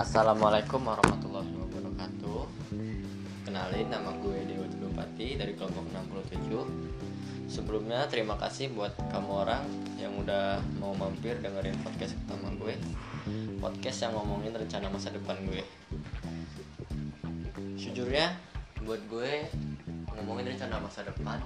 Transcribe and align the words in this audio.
Assalamualaikum 0.00 0.88
warahmatullahi 0.88 1.52
wabarakatuh. 1.52 2.48
Kenalin 3.44 3.92
nama 3.92 4.08
gue 4.24 4.40
Dewa 4.48 4.64
Dulupati 4.64 5.36
dari 5.36 5.52
kelompok 5.52 5.84
67 5.92 6.48
Sebelumnya 7.44 8.08
terima 8.08 8.40
kasih 8.40 8.72
buat 8.72 8.96
kamu 9.12 9.44
orang 9.44 9.60
yang 10.00 10.16
udah 10.16 10.64
mau 10.80 10.96
mampir 10.96 11.36
dengerin 11.44 11.76
podcast 11.84 12.16
pertama 12.24 12.48
gue. 12.56 12.72
Podcast 13.60 14.08
yang 14.08 14.16
ngomongin 14.16 14.56
rencana 14.56 14.88
masa 14.88 15.12
depan 15.12 15.36
gue. 15.44 15.60
Sejujurnya 17.76 18.32
buat 18.88 19.04
gue 19.12 19.44
ngomongin 20.08 20.56
rencana 20.56 20.80
masa 20.80 21.04
depan 21.04 21.36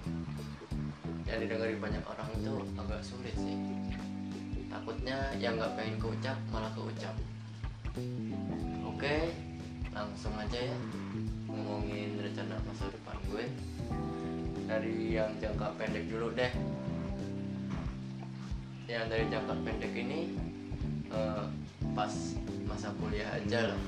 Yang 1.26 1.50
didengerin 1.50 1.82
banyak 1.82 2.04
orang 2.06 2.30
itu 2.38 2.54
agak 2.78 3.02
sulit 3.02 3.34
sih. 3.34 3.58
Takutnya 4.70 5.34
yang 5.42 5.58
gak 5.58 5.74
pengen 5.74 5.98
keucap 5.98 6.38
malah 6.54 6.70
keucap 6.70 7.18
Oke, 8.84 9.32
langsung 9.96 10.36
aja 10.36 10.68
ya 10.68 10.76
ngomongin 11.48 12.20
rencana 12.20 12.60
masa 12.68 12.92
depan 12.92 13.16
gue 13.32 13.44
dari 14.68 15.16
yang 15.16 15.32
jangka 15.40 15.72
pendek 15.80 16.04
dulu 16.12 16.28
deh. 16.36 16.52
Yang 18.84 19.04
dari 19.08 19.24
jangka 19.32 19.54
pendek 19.64 19.92
ini 19.96 20.36
eh, 21.08 21.44
pas 21.96 22.12
masa 22.68 22.92
kuliah 23.00 23.32
aja 23.32 23.72
loh. 23.72 23.80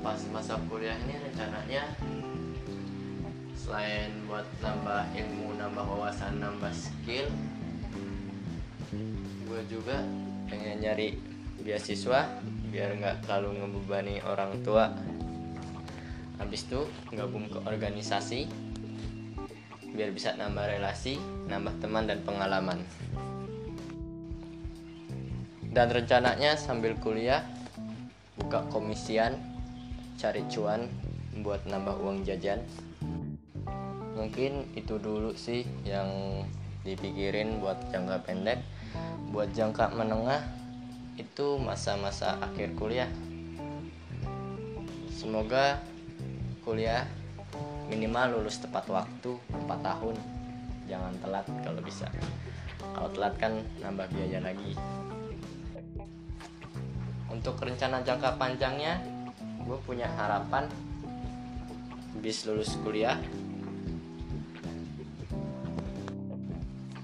Pas 0.00 0.20
masa 0.32 0.56
kuliah 0.72 0.96
ini 1.04 1.28
rencananya 1.28 1.92
selain 3.52 4.16
buat 4.24 4.48
nambah 4.64 5.12
ilmu, 5.12 5.60
nambah 5.60 5.84
wawasan, 5.84 6.40
nambah 6.40 6.72
skill, 6.72 7.28
gue 9.44 9.60
juga 9.68 10.00
pengen 10.48 10.80
nyari 10.80 11.20
beasiswa 11.62 12.40
biar 12.68 12.94
nggak 13.00 13.26
terlalu 13.26 13.62
ngebebani 13.62 14.14
orang 14.22 14.60
tua. 14.62 14.92
Habis 16.38 16.70
itu 16.70 16.86
gabung 17.10 17.50
ke 17.50 17.58
organisasi 17.66 18.46
biar 19.88 20.14
bisa 20.14 20.36
nambah 20.38 20.62
relasi 20.68 21.18
nambah 21.48 21.74
teman 21.82 22.06
dan 22.06 22.22
pengalaman. 22.22 22.78
Dan 25.68 25.86
rencananya 25.90 26.54
sambil 26.54 26.94
kuliah 26.98 27.44
buka 28.38 28.62
komisian 28.70 29.36
cari 30.18 30.42
cuan 30.50 30.86
buat 31.42 31.62
nambah 31.66 31.98
uang 32.02 32.26
jajan. 32.26 32.62
Mungkin 34.18 34.74
itu 34.74 34.98
dulu 34.98 35.30
sih 35.38 35.62
yang 35.86 36.42
dipikirin 36.82 37.62
buat 37.62 37.78
jangka 37.94 38.26
pendek. 38.26 38.58
Buat 39.30 39.54
jangka 39.54 39.94
menengah 39.94 40.42
itu 41.18 41.58
masa-masa 41.58 42.38
akhir 42.38 42.78
kuliah. 42.78 43.10
Semoga 45.10 45.82
kuliah 46.62 47.10
minimal 47.90 48.38
lulus 48.38 48.62
tepat 48.62 48.86
waktu 48.86 49.34
4 49.50 49.66
tahun. 49.82 50.14
Jangan 50.86 51.12
telat 51.18 51.46
kalau 51.66 51.82
bisa. 51.82 52.06
Kalau 52.78 53.10
telat 53.10 53.34
kan 53.36 53.58
nambah 53.82 54.06
biaya 54.14 54.38
lagi. 54.38 54.78
Untuk 57.28 57.58
rencana 57.60 58.00
jangka 58.06 58.38
panjangnya 58.38 59.02
gue 59.66 59.78
punya 59.84 60.08
harapan 60.16 60.64
bis 62.24 62.48
lulus 62.48 62.78
kuliah 62.80 63.20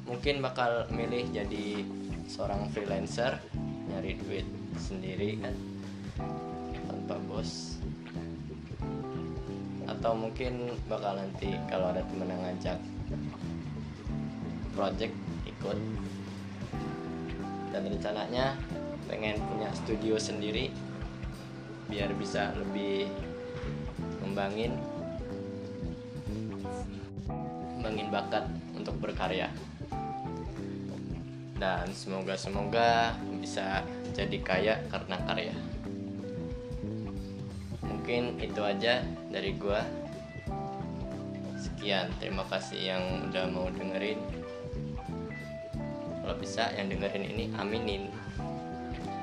mungkin 0.08 0.40
bakal 0.40 0.88
milih 0.88 1.28
jadi 1.28 1.84
seorang 2.24 2.72
freelancer 2.72 3.36
nyari 3.94 4.18
duit 4.26 4.42
sendiri 4.74 5.38
kan 5.38 5.54
tanpa 6.90 7.14
bos. 7.30 7.78
Atau 9.86 10.18
mungkin 10.18 10.74
bakal 10.90 11.14
nanti 11.14 11.54
kalau 11.70 11.94
ada 11.94 12.02
temen 12.10 12.26
yang 12.26 12.42
ngajak 12.42 12.78
project 14.74 15.14
ikut. 15.46 15.78
Dan 17.70 17.86
rencananya 17.86 18.58
pengen 19.06 19.38
punya 19.46 19.70
studio 19.78 20.18
sendiri 20.18 20.74
biar 21.86 22.10
bisa 22.18 22.50
lebih 22.58 23.06
ngembangin 24.18 24.74
ngembangin 27.78 28.08
bakat 28.10 28.44
untuk 28.74 28.96
berkarya 28.98 29.52
dan 31.58 31.86
semoga 31.94 32.34
semoga 32.34 33.14
bisa 33.38 33.86
jadi 34.14 34.38
kaya 34.42 34.74
karena 34.90 35.16
karya. 35.26 35.54
Mungkin 37.84 38.38
itu 38.42 38.60
aja 38.60 39.00
dari 39.30 39.54
gua. 39.56 39.82
Sekian 41.56 42.12
terima 42.20 42.44
kasih 42.48 42.80
yang 42.94 43.02
udah 43.30 43.44
mau 43.48 43.68
dengerin. 43.72 44.20
Kalau 46.24 46.36
bisa 46.40 46.72
yang 46.76 46.88
dengerin 46.88 47.24
ini 47.24 47.44
aminin. 47.56 48.08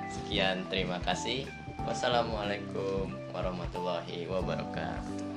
Sekian 0.10 0.66
terima 0.70 1.02
kasih. 1.02 1.46
Wassalamualaikum 1.82 3.10
warahmatullahi 3.34 4.30
wabarakatuh 4.30 5.31